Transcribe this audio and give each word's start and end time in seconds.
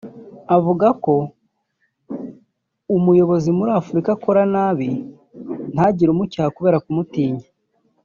Avuga 0.55 0.87
ko 1.03 1.13
umuyobozi 2.95 3.49
muri 3.57 3.71
Afurika 3.81 4.09
akora 4.15 4.41
nabi 4.53 4.89
ntagire 5.75 6.09
umucyaha 6.11 6.49
kubera 6.57 6.83
kumutinya 6.85 7.45